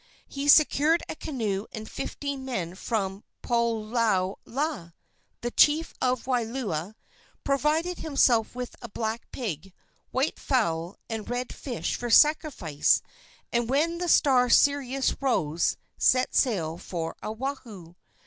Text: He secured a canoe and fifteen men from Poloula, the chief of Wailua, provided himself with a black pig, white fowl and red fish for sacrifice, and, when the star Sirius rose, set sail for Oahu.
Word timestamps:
He 0.27 0.47
secured 0.47 1.03
a 1.07 1.15
canoe 1.15 1.67
and 1.71 1.87
fifteen 1.87 2.43
men 2.43 2.73
from 2.73 3.23
Poloula, 3.43 4.93
the 5.41 5.51
chief 5.51 5.93
of 6.01 6.25
Wailua, 6.25 6.95
provided 7.43 7.99
himself 7.99 8.55
with 8.55 8.75
a 8.81 8.89
black 8.89 9.29
pig, 9.31 9.73
white 10.09 10.39
fowl 10.39 10.95
and 11.07 11.29
red 11.29 11.53
fish 11.53 11.95
for 11.95 12.09
sacrifice, 12.09 13.03
and, 13.53 13.69
when 13.69 13.99
the 13.99 14.09
star 14.09 14.49
Sirius 14.49 15.15
rose, 15.21 15.77
set 15.99 16.33
sail 16.33 16.79
for 16.79 17.15
Oahu. 17.23 17.93